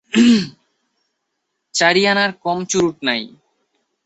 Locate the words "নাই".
3.03-3.21